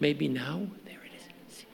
[0.00, 0.66] Maybe now?
[0.84, 1.12] There it
[1.48, 1.64] is.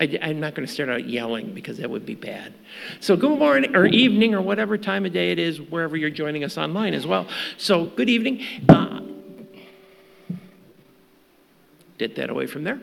[0.00, 2.54] I, am not going to start out yelling because that would be bad.
[3.00, 6.44] So, good morning or evening or whatever time of day it is, wherever you're joining
[6.44, 7.28] us online as well.
[7.56, 8.44] So, good evening.
[8.68, 9.00] Uh,
[11.98, 12.80] get that away from there.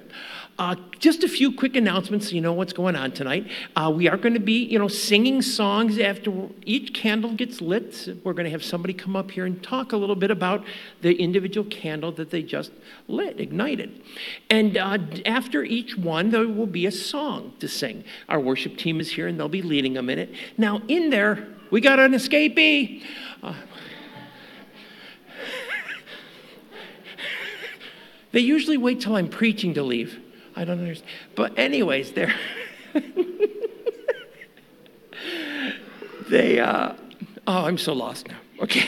[0.57, 3.45] Uh, just a few quick announcements so you know what's going on tonight.
[3.75, 6.31] Uh, we are going to be, you know, singing songs after
[6.63, 8.17] each candle gets lit.
[8.24, 10.63] We're going to have somebody come up here and talk a little bit about
[11.01, 12.71] the individual candle that they just
[13.09, 14.01] lit, ignited.
[14.50, 18.05] And uh, after each one, there will be a song to sing.
[18.29, 20.33] Our worship team is here and they'll be leading them in it.
[20.57, 23.03] Now, in there, we got an escapee.
[23.43, 23.53] Uh,
[28.31, 30.21] they usually wait till I'm preaching to leave.
[30.55, 31.09] I don't understand.
[31.35, 32.33] But, anyways, they're.
[36.29, 36.93] they, uh,
[37.47, 38.38] oh, I'm so lost now.
[38.62, 38.88] Okay.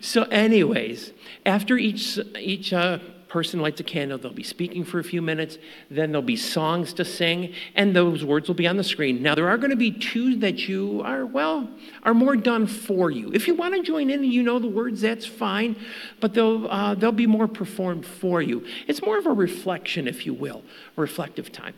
[0.00, 1.12] so, anyways,
[1.46, 2.98] after each, each uh,
[3.32, 4.18] person lights a candle.
[4.18, 5.56] They'll be speaking for a few minutes.
[5.90, 9.22] Then there'll be songs to sing, and those words will be on the screen.
[9.22, 11.66] Now, there are going to be two that you are, well,
[12.02, 13.32] are more done for you.
[13.32, 15.76] If you want to join in and you know the words, that's fine,
[16.20, 18.66] but they'll, uh, they'll be more performed for you.
[18.86, 20.62] It's more of a reflection, if you will,
[20.96, 21.74] reflective time.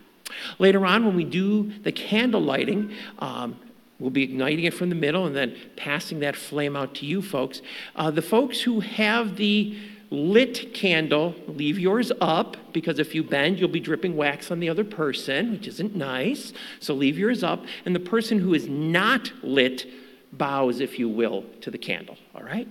[0.58, 3.60] Later on, when we do the candle lighting, um,
[4.00, 7.22] We'll be igniting it from the middle and then passing that flame out to you
[7.22, 7.62] folks.
[7.94, 9.78] Uh, the folks who have the
[10.14, 14.68] lit candle, leave yours up because if you bend, you'll be dripping wax on the
[14.68, 16.52] other person, which isn't nice.
[16.80, 17.64] So leave yours up.
[17.84, 19.86] And the person who is not lit
[20.32, 22.16] bows, if you will, to the candle.
[22.34, 22.68] All right?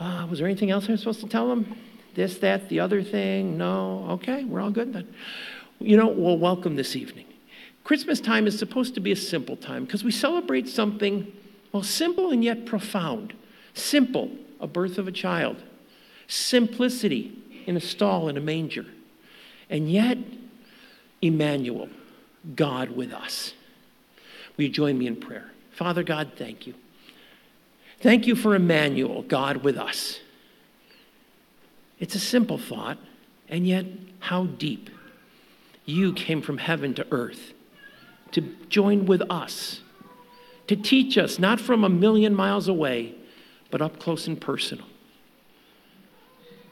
[0.00, 1.76] Uh, was there anything else I was supposed to tell them?
[2.14, 3.58] This, that, the other thing?
[3.58, 4.06] No?
[4.10, 5.14] Okay, we're all good then.
[5.80, 7.26] You know, well, welcome this evening.
[7.84, 11.32] Christmas time is supposed to be a simple time because we celebrate something,
[11.72, 13.34] well, simple and yet profound.
[13.74, 14.30] Simple,
[14.60, 15.62] a birth of a child
[16.28, 18.86] simplicity in a stall in a manger.
[19.68, 20.18] And yet,
[21.20, 21.88] Emmanuel,
[22.54, 23.54] God with us.
[24.56, 25.50] Will you join me in prayer?
[25.72, 26.74] Father God, thank you.
[28.00, 30.20] Thank you for Emmanuel, God with us.
[31.98, 32.98] It's a simple thought,
[33.48, 33.86] and yet
[34.20, 34.90] how deep.
[35.84, 37.52] You came from heaven to earth
[38.32, 39.80] to join with us,
[40.66, 43.14] to teach us, not from a million miles away,
[43.70, 44.86] but up close and personal.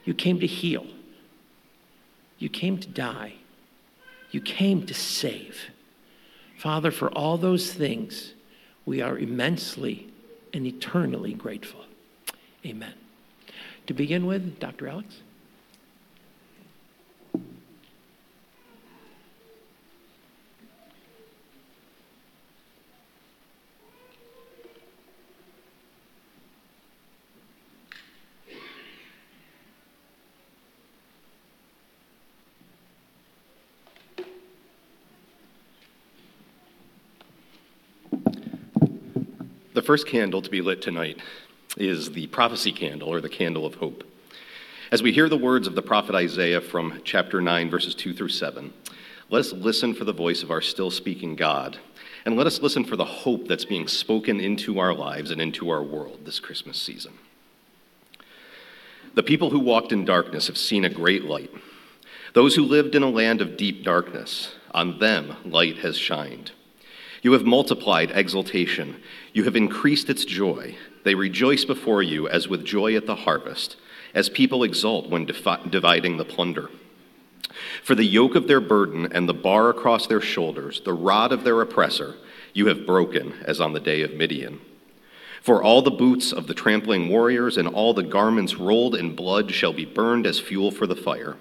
[0.07, 0.87] You came to heal.
[2.39, 3.35] You came to die.
[4.31, 5.71] You came to save.
[6.57, 8.33] Father, for all those things,
[8.87, 10.09] we are immensely
[10.55, 11.85] and eternally grateful.
[12.65, 12.95] Amen.
[13.89, 14.89] To begin with, Dr.
[14.89, 15.17] Alex.
[39.87, 41.17] First candle to be lit tonight
[41.77, 44.03] is the prophecy candle or the candle of hope.
[44.91, 48.31] As we hear the words of the prophet Isaiah from chapter 9, verses 2 through
[48.31, 48.73] 7,
[49.31, 51.79] let us listen for the voice of our still speaking God,
[52.25, 55.71] and let us listen for the hope that's being spoken into our lives and into
[55.71, 57.13] our world this Christmas season.
[59.15, 61.53] The people who walked in darkness have seen a great light.
[62.33, 66.51] Those who lived in a land of deep darkness, on them light has shined.
[67.27, 69.03] You have multiplied exultation.
[69.33, 70.77] You have increased its joy.
[71.03, 73.75] They rejoice before you as with joy at the harvest,
[74.15, 76.71] as people exult when defi- dividing the plunder.
[77.83, 81.43] For the yoke of their burden and the bar across their shoulders, the rod of
[81.43, 82.15] their oppressor,
[82.53, 84.61] you have broken as on the day of Midian.
[85.43, 89.51] For all the boots of the trampling warriors and all the garments rolled in blood
[89.51, 91.37] shall be burned as fuel for the fire.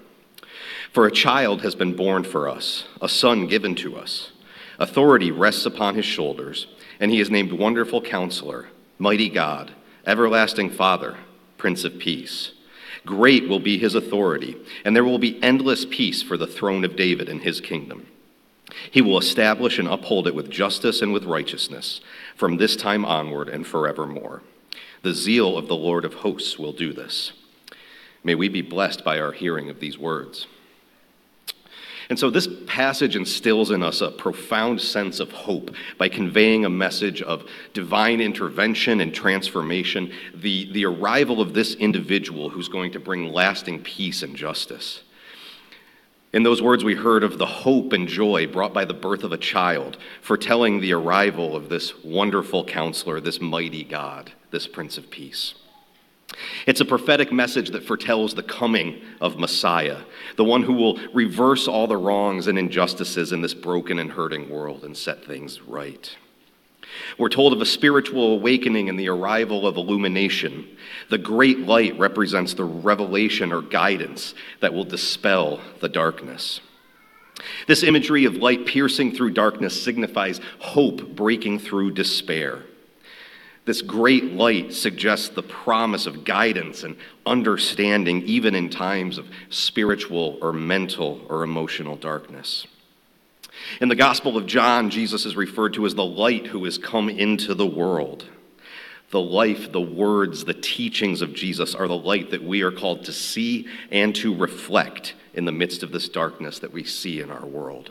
[0.90, 4.32] For a child has been born for us, a son given to us.
[4.78, 6.66] Authority rests upon his shoulders,
[7.00, 8.68] and he is named Wonderful Counselor,
[8.98, 9.72] Mighty God,
[10.06, 11.16] Everlasting Father,
[11.58, 12.52] Prince of Peace.
[13.04, 16.96] Great will be his authority, and there will be endless peace for the throne of
[16.96, 18.06] David and his kingdom.
[18.90, 22.00] He will establish and uphold it with justice and with righteousness
[22.34, 24.42] from this time onward and forevermore.
[25.02, 27.32] The zeal of the Lord of hosts will do this.
[28.24, 30.48] May we be blessed by our hearing of these words.
[32.08, 36.70] And so this passage instills in us a profound sense of hope by conveying a
[36.70, 37.44] message of
[37.74, 43.82] divine intervention and transformation, the, the arrival of this individual who's going to bring lasting
[43.82, 45.02] peace and justice.
[46.32, 49.32] In those words, we heard of the hope and joy brought by the birth of
[49.32, 54.32] a child, foretelling the arrival of this wonderful counselor, this mighty God.
[54.50, 55.54] this Prince of Peace.
[56.66, 59.98] It's a prophetic message that foretells the coming of Messiah,
[60.36, 64.48] the one who will reverse all the wrongs and injustices in this broken and hurting
[64.48, 66.16] world and set things right.
[67.18, 70.76] We're told of a spiritual awakening and the arrival of illumination.
[71.10, 76.60] The great light represents the revelation or guidance that will dispel the darkness.
[77.66, 82.62] This imagery of light piercing through darkness signifies hope breaking through despair.
[83.66, 86.96] This great light suggests the promise of guidance and
[87.26, 92.68] understanding, even in times of spiritual or mental or emotional darkness.
[93.80, 97.08] In the Gospel of John, Jesus is referred to as the light who has come
[97.08, 98.26] into the world.
[99.10, 103.04] The life, the words, the teachings of Jesus are the light that we are called
[103.06, 107.32] to see and to reflect in the midst of this darkness that we see in
[107.32, 107.90] our world.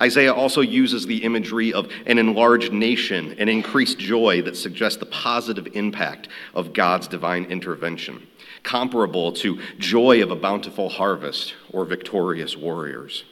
[0.00, 5.06] Isaiah also uses the imagery of an enlarged nation and increased joy that suggests the
[5.06, 8.26] positive impact of God's divine intervention,
[8.62, 13.24] comparable to joy of a bountiful harvest or victorious warriors.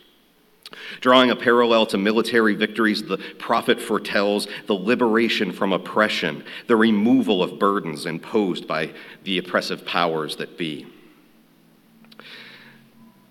[1.01, 7.43] Drawing a parallel to military victories, the prophet foretells the liberation from oppression, the removal
[7.43, 8.91] of burdens imposed by
[9.25, 10.87] the oppressive powers that be.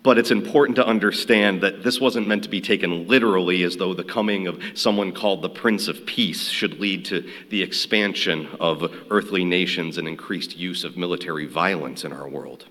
[0.07, 3.93] But it's important to understand that this wasn't meant to be taken literally as though
[3.93, 8.89] the coming of someone called the Prince of Peace should lead to the expansion of
[9.11, 12.67] earthly nations and increased use of military violence in our world.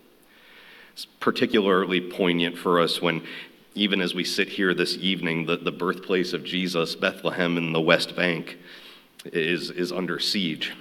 [0.94, 3.22] It's particularly poignant for us when,
[3.74, 7.82] even as we sit here this evening, the, the birthplace of Jesus, Bethlehem in the
[7.82, 8.56] West Bank,
[9.26, 10.72] is, is under siege.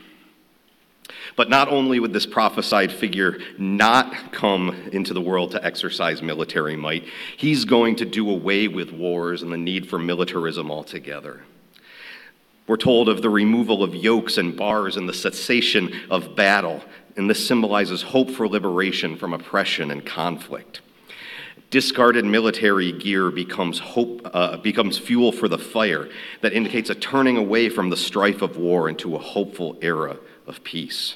[1.36, 6.76] But not only would this prophesied figure not come into the world to exercise military
[6.76, 7.06] might,
[7.38, 11.44] he's going to do away with wars and the need for militarism altogether.
[12.68, 16.82] We're told of the removal of yokes and bars and the cessation of battle,
[17.16, 20.82] and this symbolizes hope for liberation from oppression and conflict.
[21.70, 26.10] Discarded military gear becomes, hope, uh, becomes fuel for the fire
[26.42, 30.64] that indicates a turning away from the strife of war into a hopeful era of
[30.64, 31.16] peace.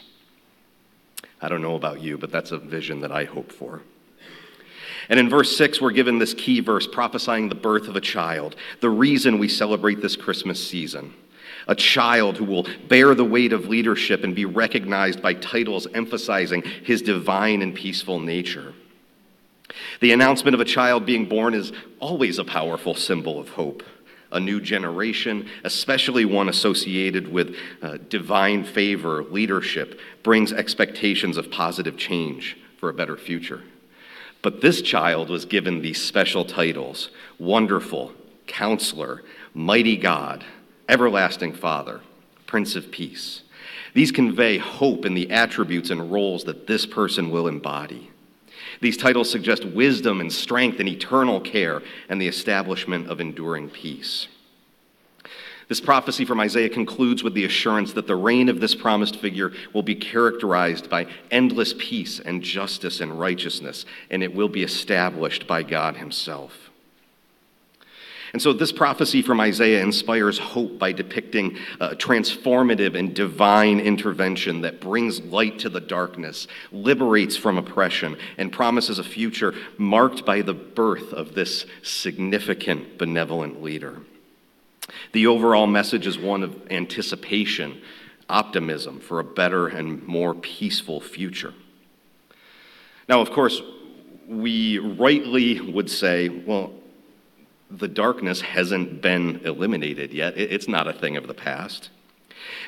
[1.41, 3.81] I don't know about you, but that's a vision that I hope for.
[5.07, 8.55] And in verse 6, we're given this key verse prophesying the birth of a child,
[8.79, 11.13] the reason we celebrate this Christmas season.
[11.67, 16.61] A child who will bear the weight of leadership and be recognized by titles emphasizing
[16.61, 18.73] his divine and peaceful nature.
[19.99, 23.83] The announcement of a child being born is always a powerful symbol of hope
[24.31, 31.97] a new generation, especially one associated with uh, divine favor, leadership, brings expectations of positive
[31.97, 33.63] change for a better future.
[34.41, 38.13] But this child was given these special titles Wonderful,
[38.47, 40.45] Counselor, Mighty God,
[40.87, 42.01] Everlasting Father,
[42.47, 43.41] Prince of Peace.
[43.93, 48.11] These convey hope in the attributes and roles that this person will embody.
[48.81, 54.27] These titles suggest wisdom and strength and eternal care and the establishment of enduring peace.
[55.69, 59.51] This prophecy from Isaiah concludes with the assurance that the reign of this promised figure
[59.71, 65.45] will be characterized by endless peace and justice and righteousness, and it will be established
[65.45, 66.68] by God Himself.
[68.33, 74.61] And so, this prophecy from Isaiah inspires hope by depicting a transformative and divine intervention
[74.61, 80.41] that brings light to the darkness, liberates from oppression, and promises a future marked by
[80.41, 84.01] the birth of this significant, benevolent leader.
[85.11, 87.81] The overall message is one of anticipation,
[88.29, 91.53] optimism for a better and more peaceful future.
[93.07, 93.61] Now, of course,
[94.27, 96.73] we rightly would say, well,
[97.69, 100.37] the darkness hasn't been eliminated yet.
[100.37, 101.89] It's not a thing of the past.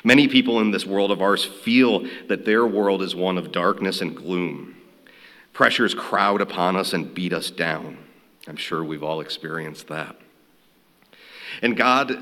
[0.04, 4.00] Many people in this world of ours feel that their world is one of darkness
[4.00, 4.76] and gloom.
[5.52, 7.98] Pressures crowd upon us and beat us down.
[8.48, 10.16] I'm sure we've all experienced that.
[11.60, 12.18] And God uh,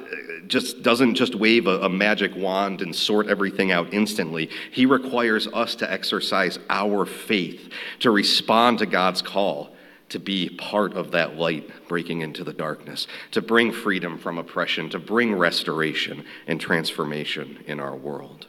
[0.49, 4.51] just doesn't just wave a, a, magic wand and sort everything out instantly.
[4.73, 9.71] He requires us to exercise our faith, to respond to God's call,
[10.11, 14.91] to be part of that light breaking into the darkness, to bring freedom from oppression,
[14.91, 18.47] to bring restoration and transformation in our world.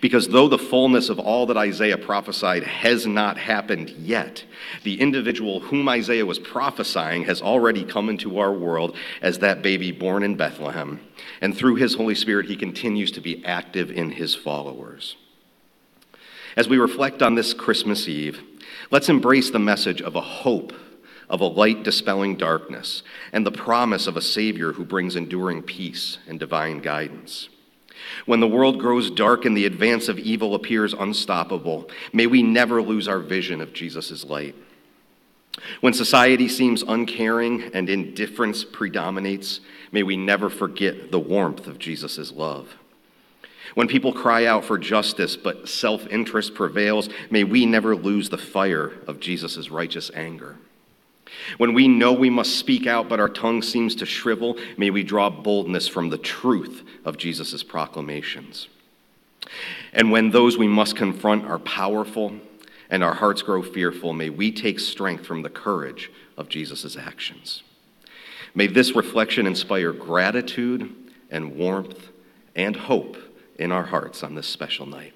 [0.00, 4.44] Because though the fullness of all that Isaiah prophesied has not happened yet,
[4.82, 9.92] the individual whom Isaiah was prophesying has already come into our world as that baby
[9.92, 11.00] born in Bethlehem.
[11.40, 15.16] And through his Holy Spirit, he continues to be active in his followers.
[16.54, 18.42] As we reflect on this Christmas Eve,
[18.92, 20.74] Let's embrace the message of a hope,
[21.30, 23.02] of a light dispelling darkness,
[23.32, 27.48] and the promise of a Savior who brings enduring peace and divine guidance.
[28.26, 32.82] When the world grows dark and the advance of evil appears unstoppable, may we never
[32.82, 34.54] lose our vision of Jesus' light.
[35.80, 42.30] When society seems uncaring and indifference predominates, may we never forget the warmth of Jesus'
[42.30, 42.76] love.
[43.74, 48.38] When people cry out for justice but self interest prevails, may we never lose the
[48.38, 50.56] fire of Jesus' righteous anger.
[51.56, 55.02] When we know we must speak out but our tongue seems to shrivel, may we
[55.02, 58.68] draw boldness from the truth of Jesus' proclamations.
[59.92, 62.32] And when those we must confront are powerful
[62.90, 67.62] and our hearts grow fearful, may we take strength from the courage of Jesus' actions.
[68.54, 70.94] May this reflection inspire gratitude
[71.30, 72.10] and warmth
[72.54, 73.16] and hope
[73.56, 75.14] in our hearts on this special night.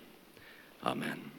[0.84, 1.30] Amen.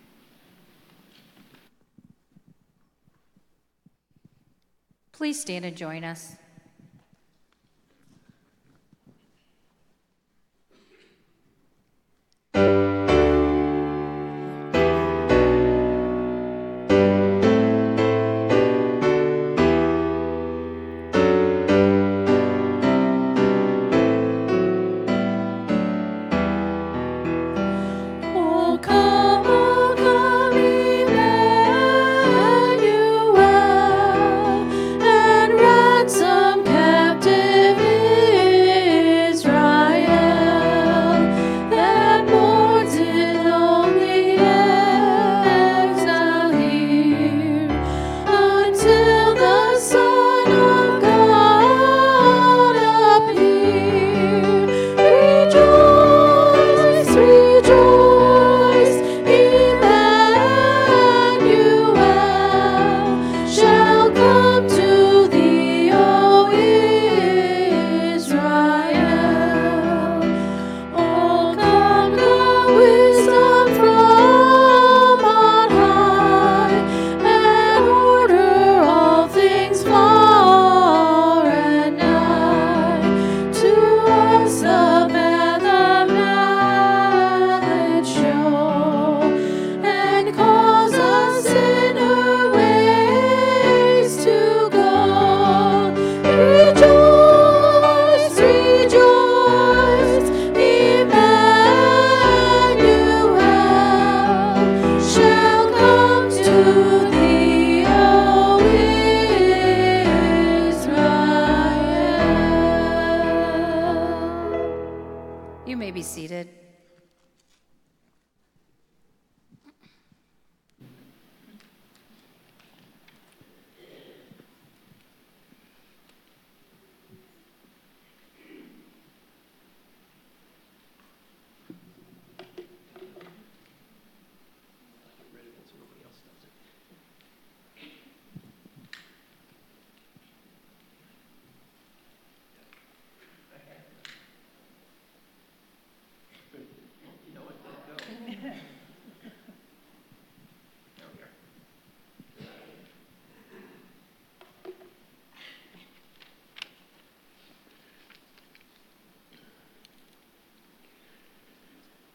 [5.11, 6.35] Please stand and join us.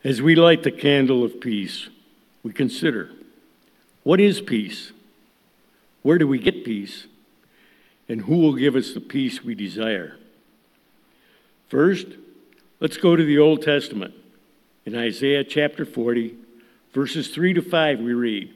[0.05, 1.89] As we light the candle of peace,
[2.43, 3.11] we consider
[4.03, 4.91] what is peace?
[6.03, 7.07] Where do we get peace?
[8.09, 10.17] And who will give us the peace we desire?
[11.69, 12.09] First,
[12.81, 14.13] let's go to the Old Testament.
[14.85, 16.35] In Isaiah chapter 40,
[16.93, 18.53] verses 3 to 5, we read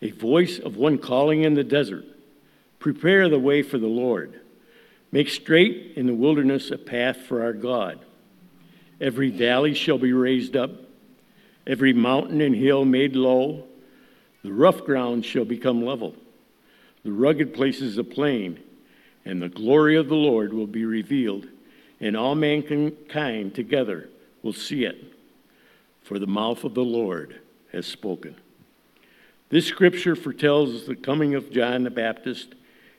[0.00, 2.06] A voice of one calling in the desert,
[2.78, 4.40] Prepare the way for the Lord.
[5.12, 8.00] Make straight in the wilderness a path for our God.
[9.00, 10.70] Every valley shall be raised up,
[11.66, 13.64] every mountain and hill made low.
[14.42, 16.14] The rough ground shall become level,
[17.04, 18.60] the rugged places a plain,
[19.24, 21.46] and the glory of the Lord will be revealed,
[22.00, 24.08] and all mankind together
[24.42, 25.12] will see it.
[26.02, 27.40] For the mouth of the Lord
[27.72, 28.34] has spoken.
[29.50, 32.54] This scripture foretells the coming of John the Baptist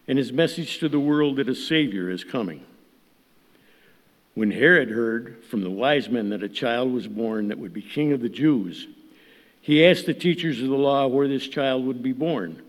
[0.08, 2.64] and his message to the world that a Savior is coming.
[4.40, 7.82] When Herod heard from the wise men that a child was born that would be
[7.82, 8.88] king of the Jews,
[9.60, 12.62] he asked the teachers of the law where this child would be born.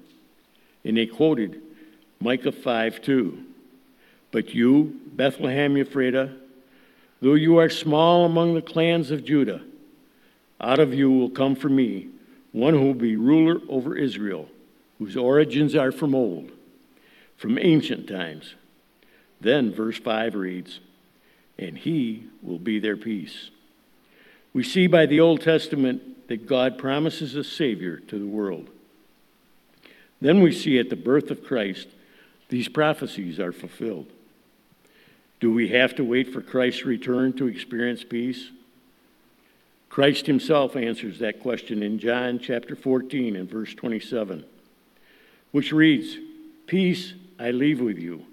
[0.84, 1.62] And they quoted
[2.18, 3.44] Micah 5 2.
[4.32, 6.36] But you, Bethlehem Ephrathah,
[7.20, 9.62] though you are small among the clans of Judah,
[10.60, 12.08] out of you will come for me
[12.50, 14.48] one who will be ruler over Israel,
[14.98, 16.50] whose origins are from old,
[17.36, 18.56] from ancient times.
[19.40, 20.80] Then verse 5 reads,
[21.60, 23.50] And he will be their peace.
[24.54, 28.70] We see by the Old Testament that God promises a Savior to the world.
[30.22, 31.88] Then we see at the birth of Christ,
[32.48, 34.10] these prophecies are fulfilled.
[35.38, 38.50] Do we have to wait for Christ's return to experience peace?
[39.90, 44.44] Christ himself answers that question in John chapter 14 and verse 27,
[45.50, 46.16] which reads,
[46.66, 48.24] Peace I leave with you,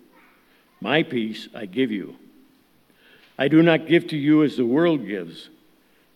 [0.80, 2.16] my peace I give you.
[3.38, 5.50] I do not give to you as the world gives.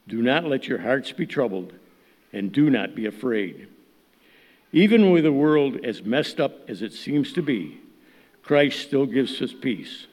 [0.08, 1.74] Do not let your hearts be troubled,
[2.34, 3.68] and do not be afraid.
[4.74, 7.80] Even with a world as messed up as it seems to be,
[8.42, 10.08] Christ still gives us peace.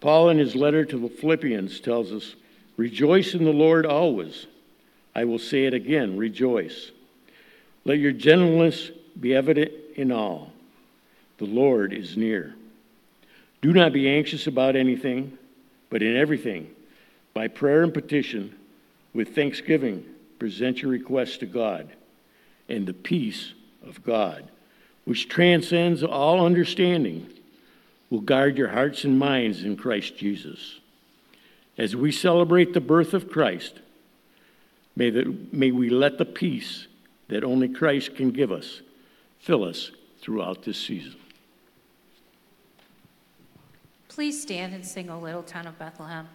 [0.00, 2.36] Paul, in his letter to the Philippians, tells us,
[2.76, 4.46] Rejoice in the Lord always.
[5.14, 6.92] I will say it again, rejoice.
[7.84, 10.52] Let your gentleness be evident in all.
[11.38, 12.54] The Lord is near.
[13.60, 15.36] Do not be anxious about anything,
[15.90, 16.70] but in everything,
[17.34, 18.54] by prayer and petition,
[19.14, 20.04] with thanksgiving,
[20.38, 21.88] present your requests to God,
[22.68, 23.54] and the peace
[23.86, 24.50] of God,
[25.04, 27.28] which transcends all understanding,
[28.10, 30.80] will guard your hearts and minds in Christ Jesus.
[31.76, 33.80] As we celebrate the birth of Christ,
[34.96, 36.86] may, the, may we let the peace
[37.28, 38.80] that only Christ can give us
[39.38, 41.16] fill us throughout this season.
[44.18, 46.26] Please stand and sing O Little Town of Bethlehem.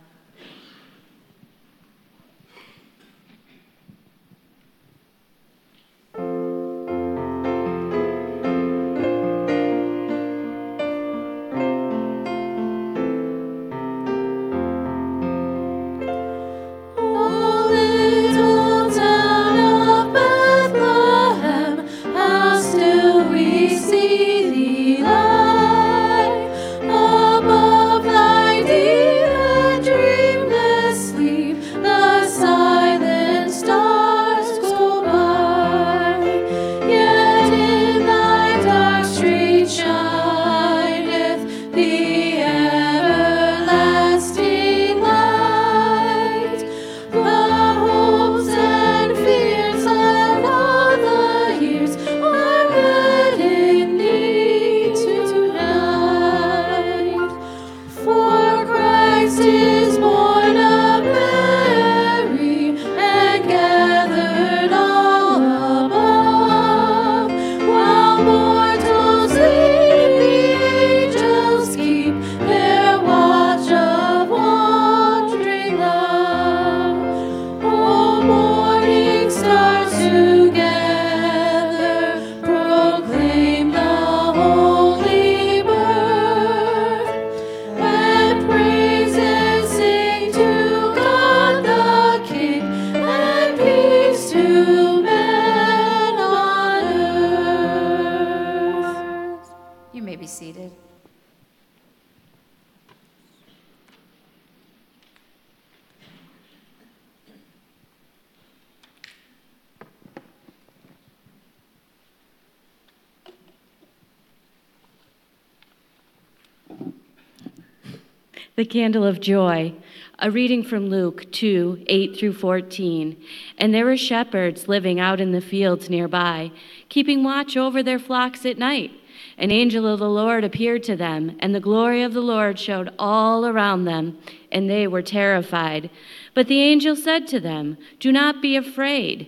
[118.74, 119.72] Candle of Joy,
[120.18, 123.16] a reading from Luke 2 8 through 14.
[123.60, 126.52] And there were shepherds living out in the fields nearby,
[126.90, 128.90] keeping watch over their flocks at night.
[129.38, 132.92] An angel of the Lord appeared to them, and the glory of the Lord showed
[132.98, 134.18] all around them,
[134.52, 135.92] and they were terrified.
[136.34, 139.28] But the angel said to them, Do not be afraid.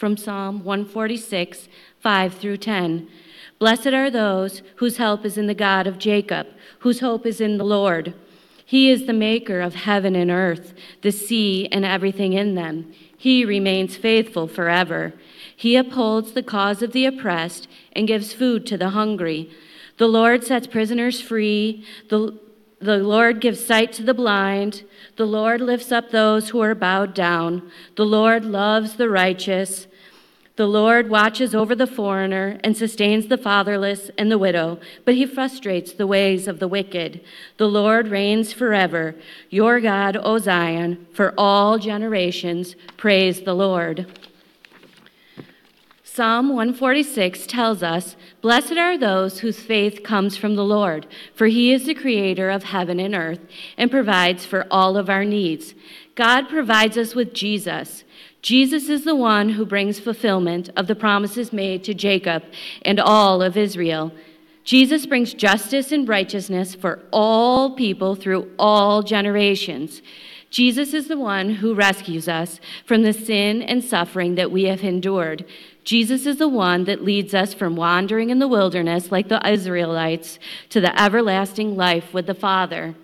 [0.00, 3.06] from Psalm 146, 5 through 10.
[3.58, 6.46] Blessed are those whose help is in the God of Jacob,
[6.78, 8.14] whose hope is in the Lord.
[8.64, 12.94] He is the maker of heaven and earth, the sea and everything in them.
[13.14, 15.12] He remains faithful forever.
[15.54, 19.50] He upholds the cause of the oppressed and gives food to the hungry.
[19.98, 21.84] The Lord sets prisoners free.
[22.08, 22.38] The,
[22.80, 24.82] the Lord gives sight to the blind.
[25.16, 27.70] The Lord lifts up those who are bowed down.
[27.96, 29.86] The Lord loves the righteous.
[30.60, 35.24] The Lord watches over the foreigner and sustains the fatherless and the widow, but he
[35.24, 37.22] frustrates the ways of the wicked.
[37.56, 39.14] The Lord reigns forever.
[39.48, 44.06] Your God, O Zion, for all generations, praise the Lord.
[46.04, 51.72] Psalm 146 tells us, Blessed are those whose faith comes from the Lord, for he
[51.72, 53.40] is the creator of heaven and earth
[53.78, 55.74] and provides for all of our needs.
[56.16, 58.04] God provides us with Jesus.
[58.42, 62.42] Jesus is the one who brings fulfillment of the promises made to Jacob
[62.82, 64.12] and all of Israel.
[64.64, 70.00] Jesus brings justice and righteousness for all people through all generations.
[70.50, 74.82] Jesus is the one who rescues us from the sin and suffering that we have
[74.82, 75.44] endured.
[75.84, 80.38] Jesus is the one that leads us from wandering in the wilderness like the Israelites
[80.70, 82.94] to the everlasting life with the Father.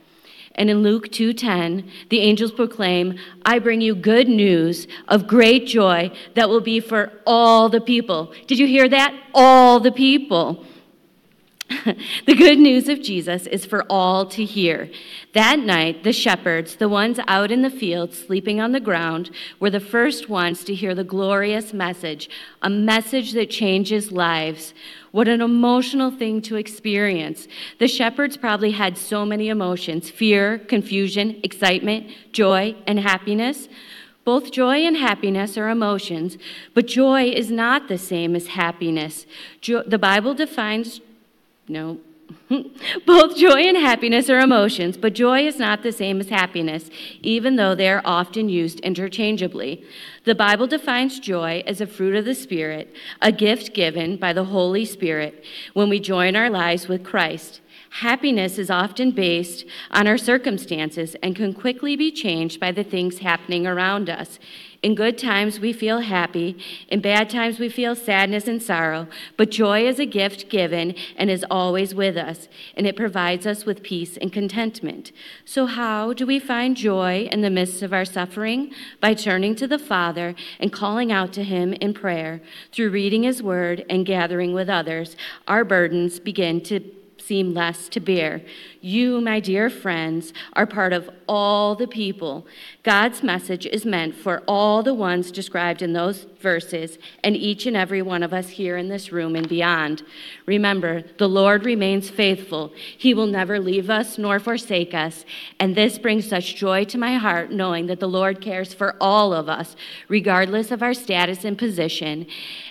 [0.57, 3.15] And in Luke 2:10, the angels proclaim,
[3.45, 8.33] "I bring you good news of great joy that will be for all the people."
[8.47, 9.15] Did you hear that?
[9.35, 10.65] All the people.
[12.27, 14.89] the good news of Jesus is for all to hear.
[15.33, 19.71] That night, the shepherds, the ones out in the fields sleeping on the ground, were
[19.71, 22.31] the first ones to hear the glorious message,
[22.63, 24.75] a message that changes lives.
[25.11, 27.49] What an emotional thing to experience.
[27.81, 33.69] The shepherds probably had so many emotions fear, confusion, excitement, joy, and happiness.
[34.25, 36.37] Both joy and happiness are emotions,
[36.75, 39.25] but joy is not the same as happiness.
[39.61, 41.01] Jo- the Bible defines
[41.69, 41.99] no.
[43.07, 46.91] Both joy and happiness are emotions, but joy is not the same as happiness,
[47.23, 49.85] even though they are often used interchangeably.
[50.25, 54.45] The Bible defines joy as a fruit of the Spirit, a gift given by the
[54.45, 57.61] Holy Spirit when we join our lives with Christ.
[58.01, 63.19] Happiness is often based on our circumstances and can quickly be changed by the things
[63.19, 64.39] happening around us.
[64.83, 66.59] In good times, we feel happy.
[66.89, 69.09] In bad times, we feel sadness and sorrow.
[69.37, 73.65] But joy is a gift given and is always with us, and it provides us
[73.65, 75.13] with peace and contentment.
[75.45, 78.73] So, how do we find joy in the midst of our suffering?
[79.01, 82.41] By turning to the Father and calling out to Him in prayer.
[82.73, 85.17] Through reading His Word and gathering with others,
[85.49, 86.81] our burdens begin to
[87.27, 88.43] seem less to bear.
[88.81, 92.47] You, my dear friends, are part of all the people.
[92.85, 97.77] God's message is meant for all the ones described in those verses and each and
[97.77, 100.05] every one of us here in this room and beyond.
[100.47, 102.73] Remember, the Lord remains faithful.
[102.97, 105.25] He will never leave us nor forsake us.
[105.59, 109.33] And this brings such joy to my heart knowing that the Lord cares for all
[109.33, 109.75] of us,
[110.09, 112.27] regardless of our status and position.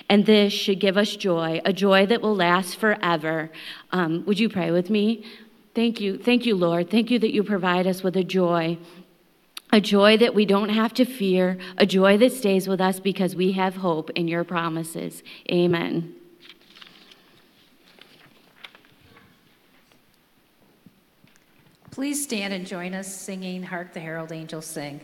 [0.07, 3.51] And this should give us joy, a joy that will last forever.
[3.91, 5.25] Um, would you pray with me?
[5.73, 6.17] Thank you.
[6.17, 6.89] Thank you, Lord.
[6.89, 8.77] Thank you that you provide us with a joy.
[9.73, 13.35] A joy that we don't have to fear, a joy that stays with us because
[13.35, 15.23] we have hope in your promises.
[15.51, 16.15] Amen.
[21.91, 25.01] Please stand and join us singing Hark the Herald Angels Sing.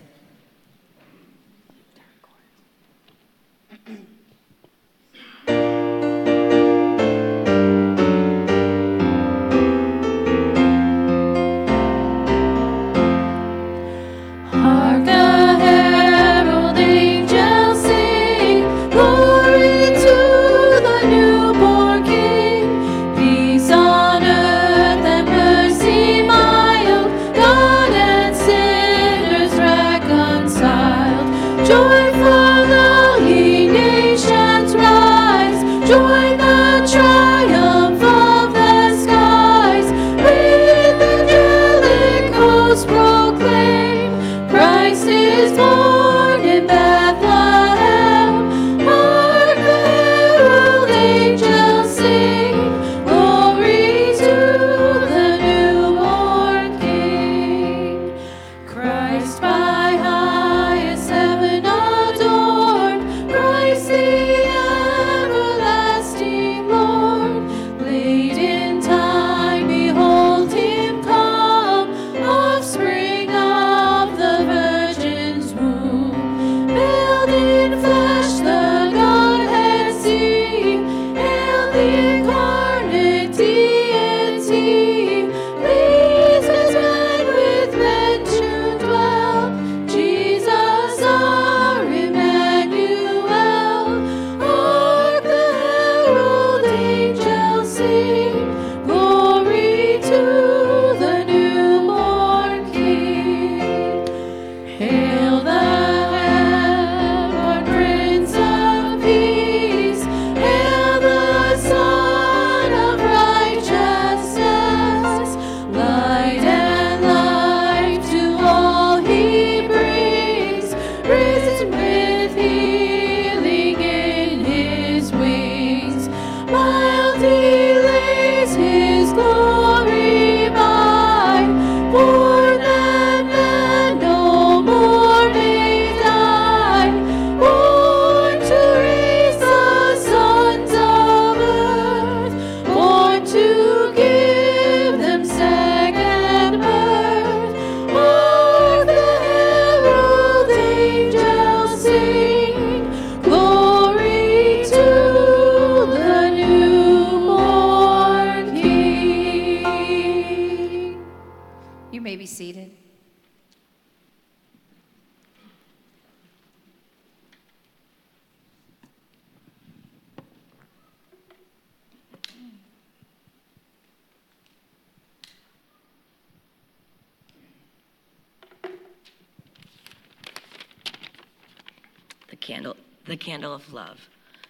[183.71, 184.09] Love.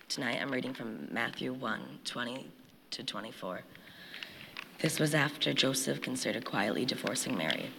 [0.09, 2.47] Tonight I'm reading from Matthew 1 20
[2.91, 3.61] to 24.
[4.79, 7.69] This was after Joseph considered quietly divorcing Mary.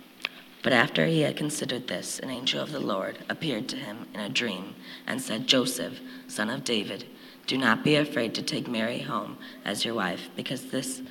[0.62, 4.20] But after he had considered this, an angel of the Lord appeared to him in
[4.20, 4.76] a dream
[5.06, 7.06] and said, Joseph, son of David,
[7.48, 11.02] do not be afraid to take Mary home as your wife, because this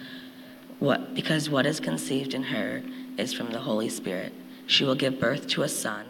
[0.79, 2.81] what because what is conceived in her
[3.17, 4.33] is from the Holy Spirit.
[4.65, 6.07] She will give birth to a son,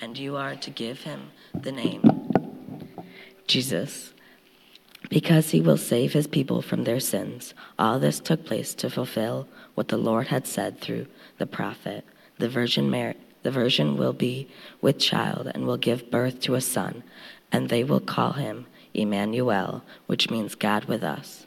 [0.00, 2.19] and you are to give him the name
[3.50, 4.14] Jesus,
[5.08, 7.52] because he will save his people from their sins.
[7.80, 12.04] All this took place to fulfill what the Lord had said through the prophet.
[12.38, 14.48] The virgin Mary, the virgin will be
[14.80, 17.02] with child and will give birth to a son,
[17.50, 21.44] and they will call him Emmanuel, which means God with us.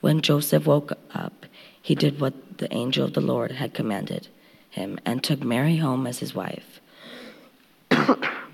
[0.00, 1.46] When Joseph woke up,
[1.80, 4.26] he did what the angel of the Lord had commanded
[4.68, 6.80] him and took Mary home as his wife.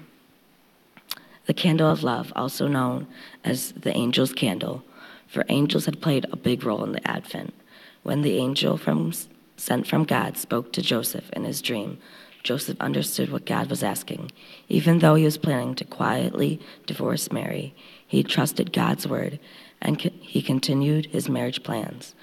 [1.47, 3.07] the candle of love, also known
[3.45, 4.83] as the angel's candle,
[5.27, 7.55] for angels had played a big role in the Advent.
[8.03, 9.13] When the angel from,
[9.57, 11.99] sent from God spoke to Joseph in his dream,
[12.43, 14.33] Joseph understood what God was asking.
[14.69, 17.75] Even though he was planning to quietly divorce Mary,
[18.07, 19.39] he trusted God's word
[19.81, 22.15] and he continued his marriage plans.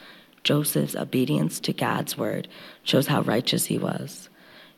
[0.44, 2.48] Joseph's obedience to God's word
[2.84, 4.30] shows how righteous he was.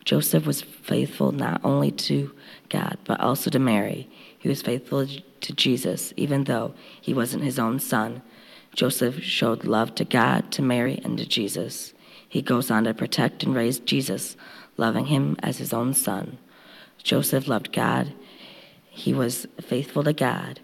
[0.05, 2.31] Joseph was faithful not only to
[2.69, 4.09] God, but also to Mary.
[4.41, 8.23] He was faithful to Jesus, even though he wasn't his own son.
[8.73, 11.93] Joseph showed love to God, to Mary, and to Jesus.
[12.27, 14.35] He goes on to protect and raise Jesus,
[14.77, 16.39] loving him as his own son.
[17.03, 18.13] Joseph loved God.
[18.89, 20.59] He was faithful to God.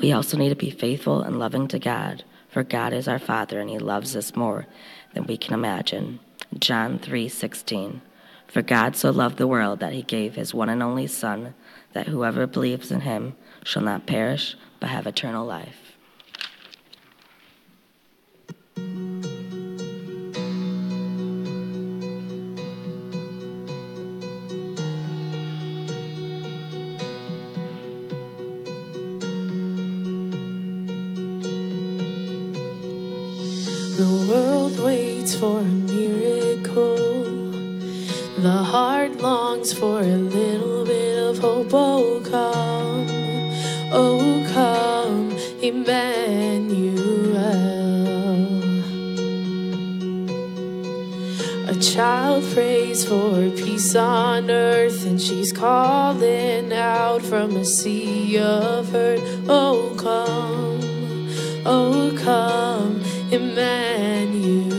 [0.00, 3.60] We also need to be faithful and loving to God, for God is our Father
[3.60, 4.66] and he loves us more
[5.12, 6.20] than we can imagine.
[6.58, 8.00] John 3:16.
[8.48, 11.54] For God so loved the world that he gave his one and only son
[11.96, 13.34] that whoever believes in him
[13.64, 15.96] shall not perish but have eternal life.
[33.96, 36.96] The world waits for a miracle.
[38.36, 40.75] The heart longs for a little
[41.36, 41.68] of hope.
[41.72, 43.06] Oh, come,
[43.92, 46.96] oh, come, Emmanuel.
[51.68, 58.90] A child prays for peace on earth, and she's calling out from a sea of
[58.90, 59.20] hurt.
[59.48, 60.80] Oh, come,
[61.66, 64.75] oh, come, Emmanuel.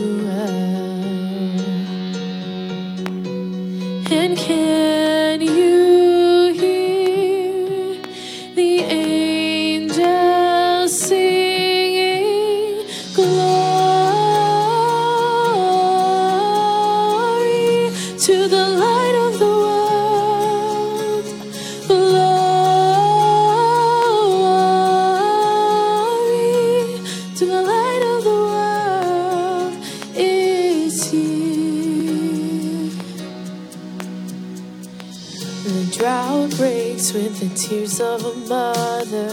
[36.97, 39.29] Breaks with the tears of a mother.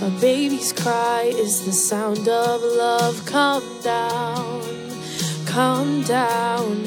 [0.00, 3.26] A baby's cry is the sound of love.
[3.26, 4.62] Come down,
[5.44, 6.84] come down,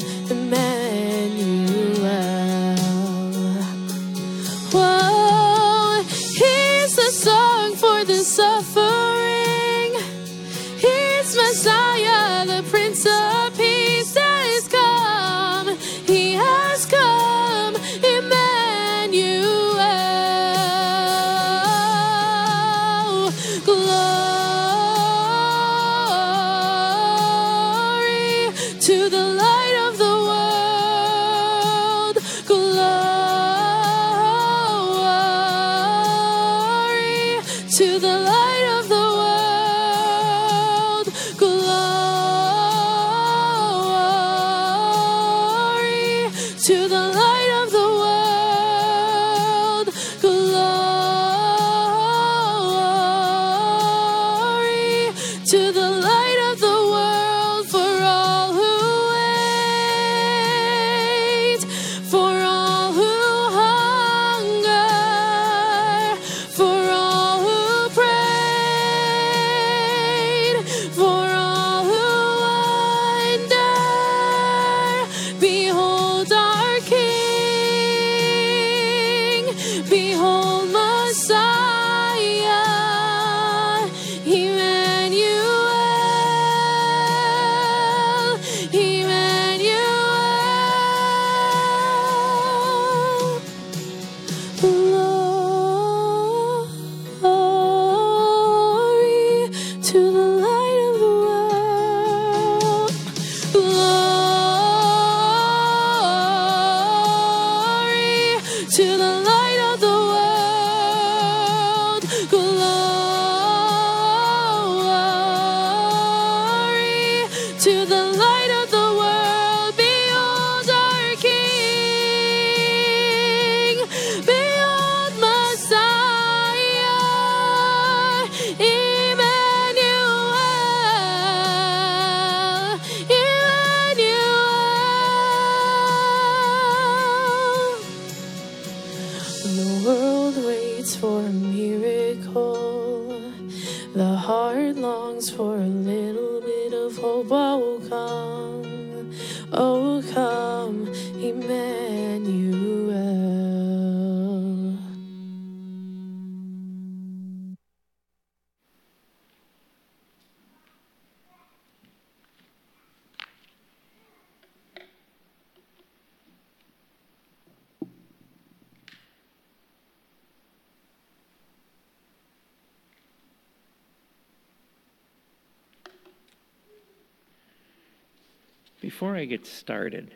[178.92, 180.14] Before I get started,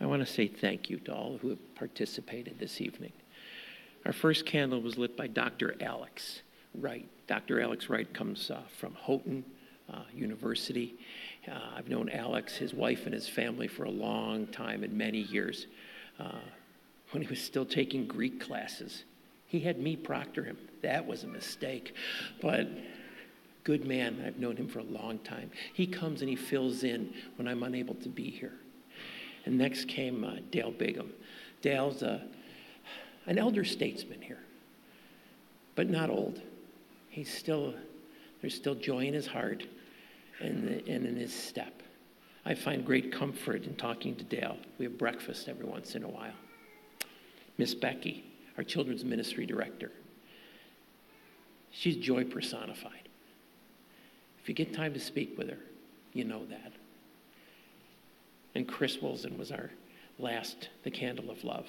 [0.00, 3.12] I want to say thank you to all who have participated this evening.
[4.06, 5.76] Our first candle was lit by Dr.
[5.82, 6.40] Alex
[6.74, 7.06] Wright.
[7.26, 7.60] Dr.
[7.60, 9.44] Alex Wright comes uh, from Houghton
[9.92, 10.94] uh, University.
[11.46, 15.20] Uh, I've known Alex, his wife, and his family for a long time and many
[15.20, 15.66] years.
[16.18, 16.38] Uh,
[17.10, 19.04] when he was still taking Greek classes,
[19.46, 20.56] he had me proctor him.
[20.80, 21.94] That was a mistake.
[22.40, 22.68] But
[23.64, 24.22] good man.
[24.24, 25.50] I've known him for a long time.
[25.72, 28.52] He comes and he fills in when I'm unable to be here.
[29.46, 31.12] And next came uh, Dale Bigham.
[31.62, 32.22] Dale's a,
[33.26, 34.40] an elder statesman here,
[35.74, 36.40] but not old.
[37.08, 37.74] He's still,
[38.40, 39.64] there's still joy in his heart
[40.40, 41.82] and, and in his step.
[42.44, 44.58] I find great comfort in talking to Dale.
[44.78, 46.34] We have breakfast every once in a while.
[47.56, 48.24] Miss Becky,
[48.58, 49.90] our children's ministry director.
[51.70, 53.03] She's joy personified.
[54.44, 55.56] If you get time to speak with her,
[56.12, 56.72] you know that.
[58.54, 59.70] And Chris Wilson was our
[60.18, 61.66] last, the candle of love.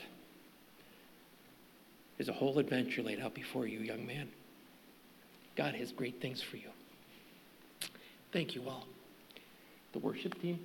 [2.18, 4.28] There's a whole adventure laid out before you, young man.
[5.56, 6.68] God has great things for you.
[8.34, 8.86] Thank you all.
[9.94, 10.60] The worship team,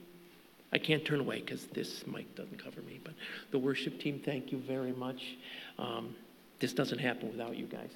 [0.73, 3.15] I can't turn away because this mic doesn't cover me, but
[3.53, 5.37] the worship team, thank you very much.
[5.79, 6.17] Um,
[6.59, 7.93] this doesn't happen without you guys.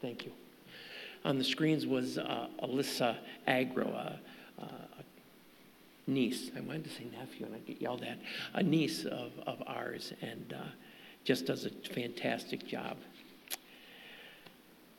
[0.00, 0.32] Thank you.
[1.24, 3.16] On the screens was uh, Alyssa
[3.46, 4.18] Agro, a,
[4.62, 4.68] a
[6.06, 6.50] niece.
[6.56, 8.18] I wanted to say nephew, and I get yelled at.
[8.54, 10.64] A niece of, of ours, and uh,
[11.24, 12.96] just does a fantastic job.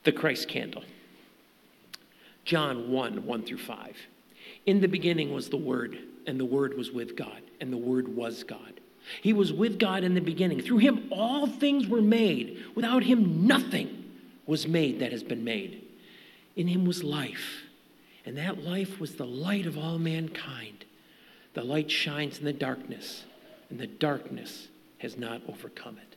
[0.04, 0.84] The Christ candle.
[2.46, 3.98] John 1 1 through 5.
[4.66, 5.98] In the beginning was the Word,
[6.28, 8.80] and the Word was with God, and the Word was God.
[9.22, 10.62] He was with God in the beginning.
[10.62, 12.64] Through him, all things were made.
[12.76, 14.12] Without him, nothing
[14.46, 15.86] was made that has been made.
[16.56, 17.64] In him was life,
[18.26, 20.86] and that life was the light of all mankind.
[21.54, 23.26] The light shines in the darkness,
[23.70, 24.68] and the darkness
[25.00, 26.16] has not overcome it.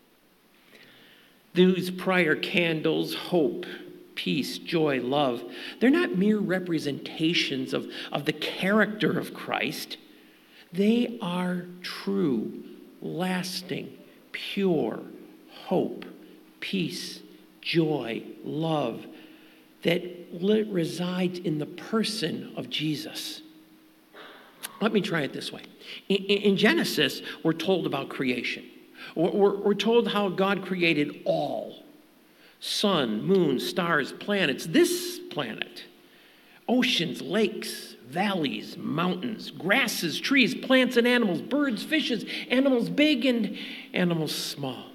[1.54, 3.64] These prior candles, hope,
[4.14, 5.42] peace, joy, love,
[5.80, 9.96] they're not mere representations of, of the character of Christ.
[10.72, 12.62] They are true,
[13.00, 13.96] lasting,
[14.32, 15.00] pure
[15.64, 16.04] hope,
[16.60, 17.20] peace,
[17.62, 19.06] joy, love
[19.86, 20.02] that
[20.68, 23.40] resides in the person of Jesus.
[24.80, 25.62] Let me try it this way.
[26.08, 28.64] In, Genesis, we're told about creation.
[29.14, 31.84] We're told how God created all
[32.58, 35.84] sun, moon, stars, planets, this planet,
[36.68, 43.56] oceans, lakes, valleys, mountains, grasses, trees, plants, and animals, birds, fishes, animals big and
[43.94, 44.86] animals small.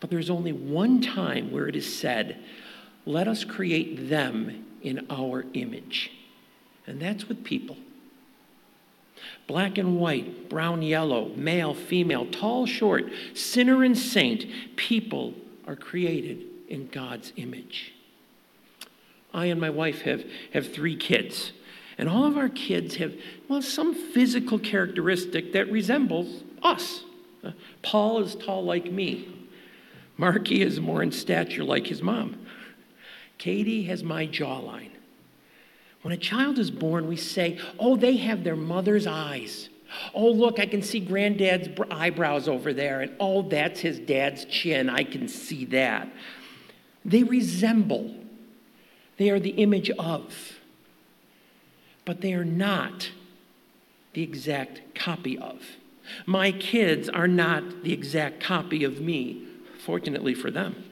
[0.00, 2.42] But there's only one time where it is said,
[3.08, 6.10] let us create them in our image.
[6.86, 7.78] And that's with people.
[9.46, 14.44] Black and white, brown, yellow, male, female, tall, short, sinner and saint,
[14.76, 15.32] people
[15.66, 17.94] are created in God's image.
[19.32, 21.52] I and my wife have, have three kids,
[21.96, 23.14] and all of our kids have,
[23.48, 27.04] well, some physical characteristic that resembles us.
[27.42, 29.28] Uh, Paul is tall like me.
[30.18, 32.44] Marky is more in stature like his mom.
[33.38, 34.90] Katie has my jawline.
[36.02, 39.68] When a child is born, we say, oh, they have their mother's eyes.
[40.12, 44.90] Oh, look, I can see granddad's eyebrows over there, and oh, that's his dad's chin.
[44.90, 46.08] I can see that.
[47.04, 48.14] They resemble,
[49.16, 50.58] they are the image of,
[52.04, 53.10] but they are not
[54.12, 55.62] the exact copy of.
[56.26, 59.42] My kids are not the exact copy of me,
[59.84, 60.84] fortunately for them.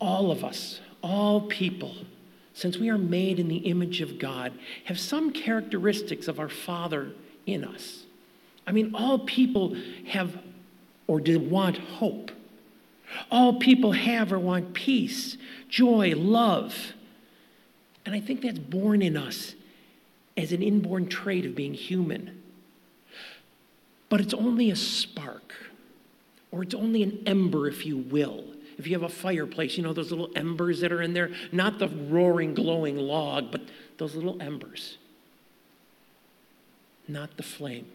[0.00, 1.94] All of us, all people,
[2.54, 4.52] since we are made in the image of God,
[4.84, 7.12] have some characteristics of our Father
[7.46, 8.04] in us.
[8.66, 9.76] I mean, all people
[10.08, 10.36] have
[11.06, 12.30] or did want hope.
[13.30, 15.36] All people have or want peace,
[15.68, 16.92] joy, love.
[18.04, 19.54] And I think that's born in us
[20.36, 22.42] as an inborn trait of being human.
[24.08, 25.54] But it's only a spark,
[26.50, 28.44] or it's only an ember, if you will.
[28.78, 31.30] If you have a fireplace, you know those little embers that are in there?
[31.50, 33.62] Not the roaring, glowing log, but
[33.98, 34.98] those little embers.
[37.08, 37.86] Not the flame.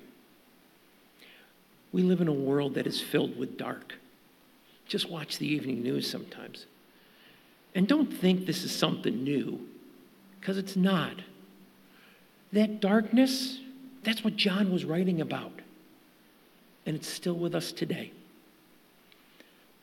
[1.94, 3.96] We live in a world that is filled with dark.
[4.86, 6.66] Just watch the evening news sometimes.
[7.74, 9.66] And don't think this is something new,
[10.40, 11.22] because it's not.
[12.52, 13.60] That darkness,
[14.04, 15.62] that's what John was writing about.
[16.86, 18.12] And it's still with us today.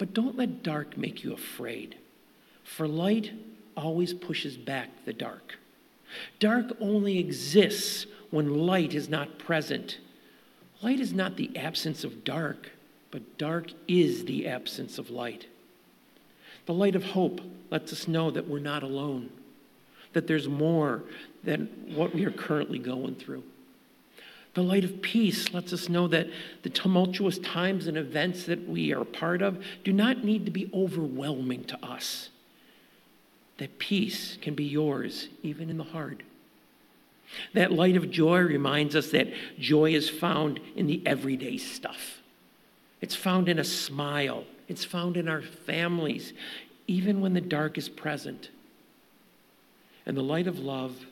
[0.00, 1.96] But don't let dark make you afraid,
[2.64, 3.32] for light
[3.76, 5.58] always pushes back the dark.
[6.38, 9.98] Dark only exists when light is not present.
[10.80, 12.70] Light is not the absence of dark,
[13.10, 15.48] but dark is the absence of light.
[16.64, 19.28] The light of hope lets us know that we're not alone,
[20.14, 21.02] that there's more
[21.44, 23.42] than what we are currently going through.
[24.54, 26.28] The light of peace lets us know that
[26.62, 30.70] the tumultuous times and events that we are part of do not need to be
[30.74, 32.30] overwhelming to us.
[33.58, 36.24] That peace can be yours even in the hard.
[37.54, 39.28] That light of joy reminds us that
[39.58, 42.20] joy is found in the everyday stuff.
[43.00, 46.32] It's found in a smile, it's found in our families,
[46.88, 48.50] even when the dark is present.
[50.06, 51.06] And the light of love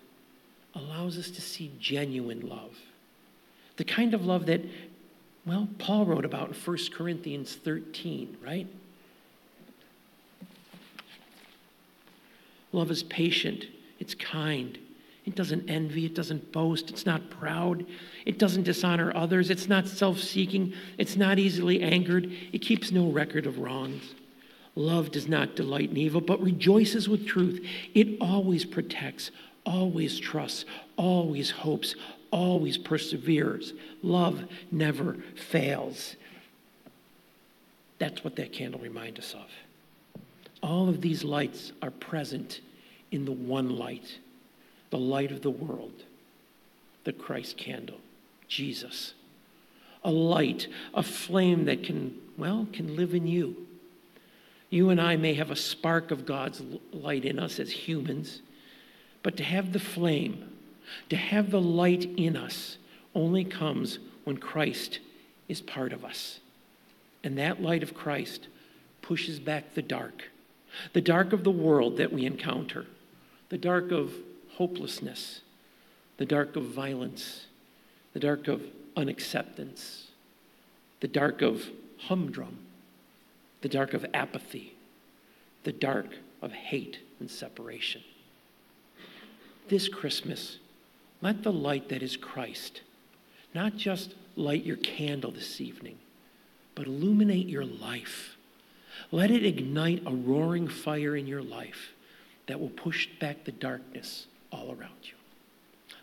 [0.74, 2.76] allows us to see genuine love
[3.78, 4.60] the kind of love that,
[5.46, 8.66] well, Paul wrote about in 1 Corinthians 13, right?
[12.72, 13.66] Love is patient,
[13.98, 14.78] it's kind.
[15.24, 17.86] It doesn't envy, it doesn't boast, it's not proud,
[18.26, 23.10] it doesn't dishonor others, it's not self seeking, it's not easily angered, it keeps no
[23.10, 24.14] record of wrongs.
[24.74, 27.64] Love does not delight in evil, but rejoices with truth.
[27.94, 29.30] It always protects,
[29.64, 30.64] always trusts,
[30.96, 31.94] always hopes,
[32.30, 33.72] always perseveres.
[34.02, 36.16] Love never fails.
[37.98, 40.22] That's what that candle reminds us of.
[40.62, 42.60] All of these lights are present
[43.10, 44.18] in the one light,
[44.90, 46.02] the light of the world,
[47.04, 47.98] the Christ candle,
[48.48, 49.14] Jesus.
[50.04, 53.66] A light, a flame that can, well, can live in you.
[54.70, 56.62] You and I may have a spark of God's
[56.92, 58.42] light in us as humans,
[59.22, 60.57] but to have the flame,
[61.08, 62.78] to have the light in us
[63.14, 65.00] only comes when Christ
[65.48, 66.40] is part of us.
[67.24, 68.48] And that light of Christ
[69.02, 70.24] pushes back the dark,
[70.92, 72.86] the dark of the world that we encounter,
[73.48, 74.12] the dark of
[74.54, 75.40] hopelessness,
[76.18, 77.46] the dark of violence,
[78.12, 78.62] the dark of
[78.96, 80.08] unacceptance,
[81.00, 82.58] the dark of humdrum,
[83.60, 84.74] the dark of apathy,
[85.64, 88.02] the dark of hate and separation.
[89.68, 90.58] This Christmas,
[91.20, 92.82] let the light that is Christ
[93.54, 95.98] not just light your candle this evening,
[96.74, 98.36] but illuminate your life.
[99.10, 101.92] Let it ignite a roaring fire in your life
[102.46, 105.14] that will push back the darkness all around you.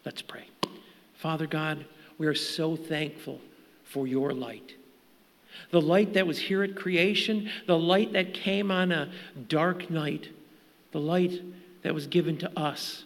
[0.03, 0.47] Let's pray.
[1.13, 1.85] Father God,
[2.17, 3.39] we are so thankful
[3.83, 4.75] for your light.
[5.71, 9.09] The light that was here at creation, the light that came on a
[9.47, 10.29] dark night,
[10.91, 11.41] the light
[11.83, 13.04] that was given to us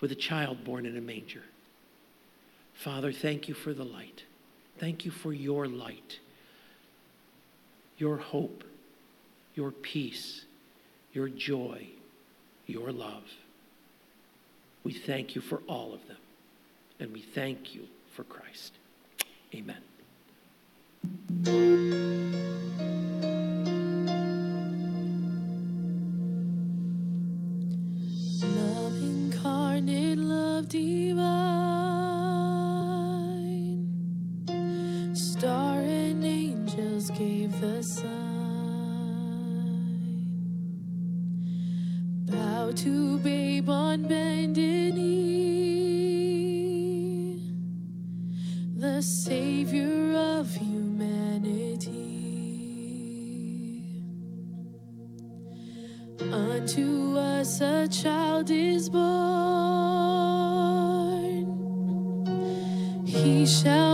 [0.00, 1.42] with a child born in a manger.
[2.74, 4.24] Father, thank you for the light.
[4.78, 6.18] Thank you for your light,
[7.98, 8.64] your hope,
[9.54, 10.46] your peace,
[11.12, 11.86] your joy,
[12.66, 13.24] your love.
[14.82, 16.16] We thank you for all of them,
[16.98, 18.72] and we thank you for Christ.
[19.54, 19.82] Amen.
[29.80, 31.16] incarnate love divine.
[35.14, 38.08] Star and angels gave the sign.
[42.26, 45.40] Bow to babe on bended knee.
[48.76, 51.96] The savior of humanity.
[56.20, 59.09] Unto us a child is born.
[63.40, 63.89] He shall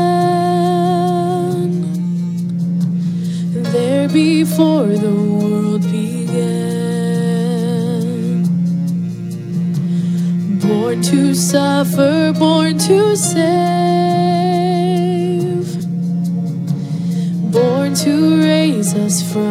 [3.72, 6.48] there before the world began.
[10.60, 13.36] Born to suffer, born to save,
[17.52, 19.47] born to raise us from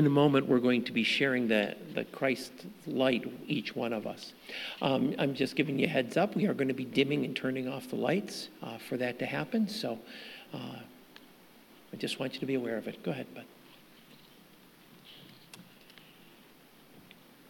[0.00, 2.52] In a moment, we're going to be sharing the, the Christ
[2.86, 4.32] light, each one of us.
[4.80, 6.34] Um, I'm just giving you a heads up.
[6.34, 9.26] We are going to be dimming and turning off the lights uh, for that to
[9.26, 9.68] happen.
[9.68, 9.98] So
[10.54, 10.78] uh,
[11.92, 13.02] I just want you to be aware of it.
[13.02, 13.44] Go ahead, bud.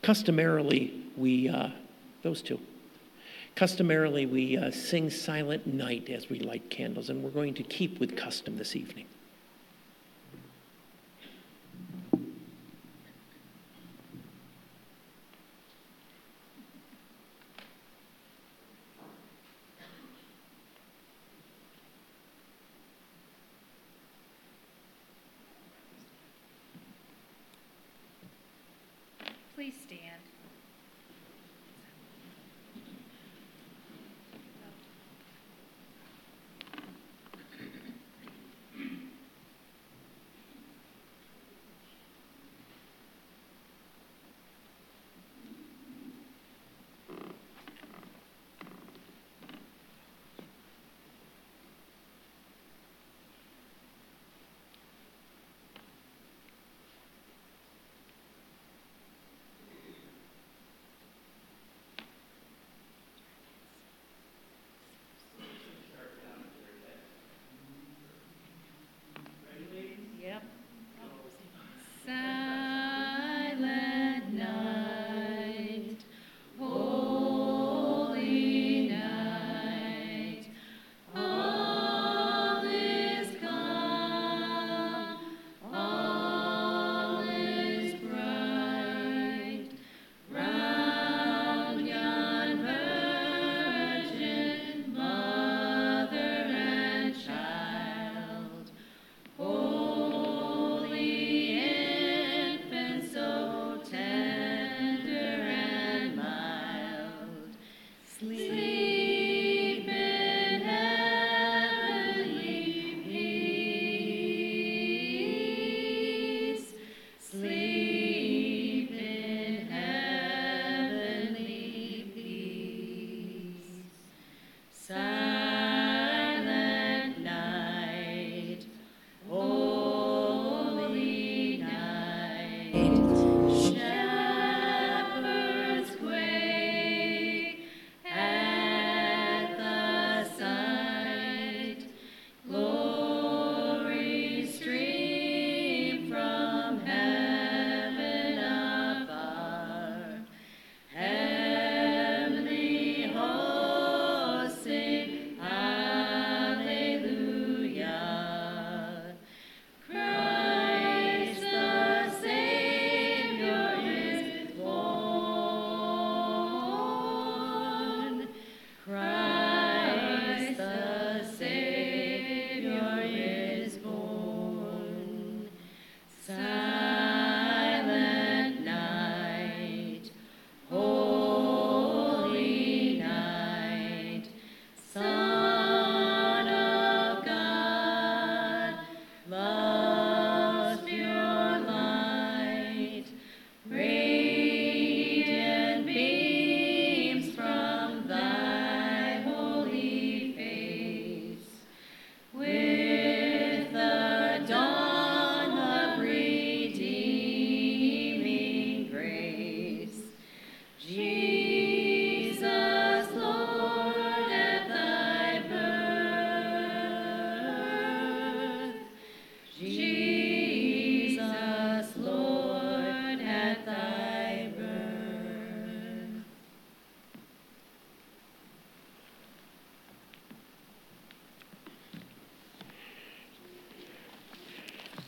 [0.03, 1.69] Customarily, we, uh,
[2.25, 2.59] those two.
[3.55, 8.01] Customarily, we uh, sing Silent Night as we light candles, and we're going to keep
[8.01, 9.07] with custom this evening.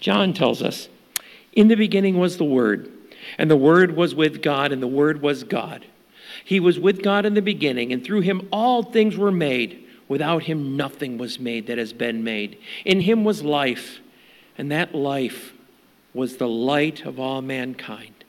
[0.03, 0.89] John tells us,
[1.53, 2.91] In the beginning was the Word,
[3.39, 5.87] and the Word was with God, and the Word was God.
[6.45, 9.87] He was with God in the beginning, and through him all things were made.
[10.09, 12.59] Without him, nothing was made that has been made.
[12.85, 14.01] In him was life,
[14.59, 15.53] and that life
[16.13, 18.25] was the light of all mankind.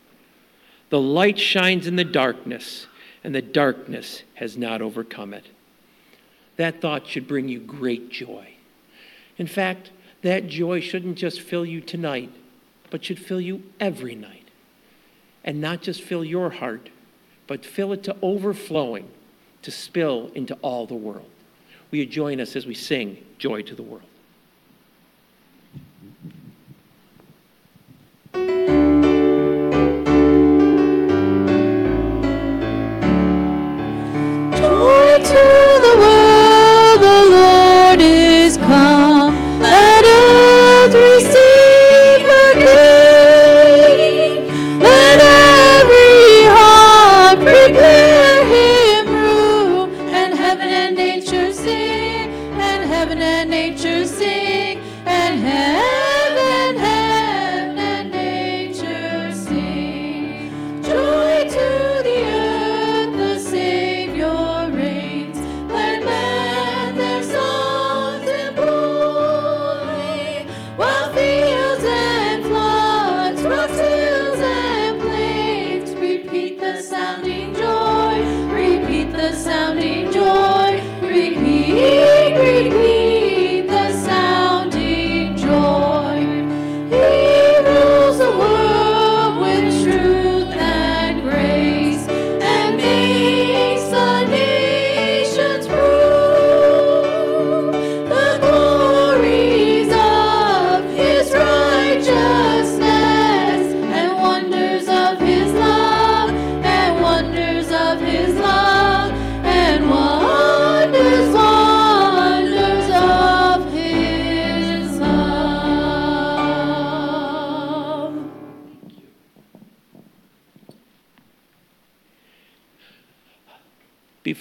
[0.91, 2.85] The light shines in the darkness,
[3.23, 5.47] and the darkness has not overcome it.
[6.57, 8.53] That thought should bring you great joy.
[9.39, 9.89] In fact,
[10.23, 12.31] that joy shouldn't just fill you tonight,
[12.89, 14.49] but should fill you every night.
[15.43, 16.89] And not just fill your heart,
[17.47, 19.09] but fill it to overflowing
[19.61, 21.29] to spill into all the world.
[21.91, 24.07] Will you join us as we sing Joy to the World?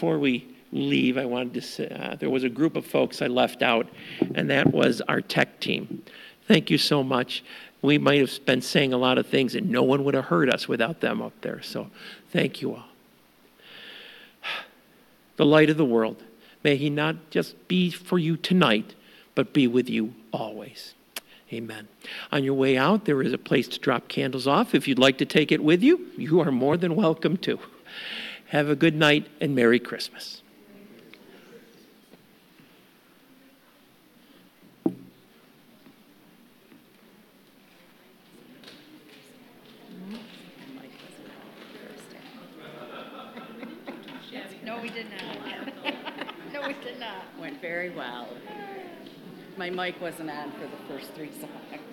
[0.02, 3.28] Before we leave, I wanted to say uh, there was a group of folks I
[3.28, 3.86] left out,
[4.34, 6.02] and that was our tech team.
[6.48, 7.44] Thank you so much.
[7.82, 10.52] We might have been saying a lot of things, and no one would have heard
[10.52, 11.62] us without them up there.
[11.62, 11.86] So
[12.32, 12.86] thank you all.
[15.36, 16.20] The light of the world.
[16.64, 18.96] May he not just be for you tonight,
[19.36, 20.94] but be with you always.
[21.52, 21.86] Amen.
[22.32, 24.74] On your way out, there is a place to drop candles off.
[24.74, 27.60] If you'd like to take it with you, you are more than welcome to.
[28.52, 30.42] Have a good night and Merry Christmas.
[44.64, 45.72] No, we did not.
[46.52, 47.24] No, we did not.
[47.40, 48.28] Went very well.
[49.56, 51.91] My mic wasn't on for the first three songs.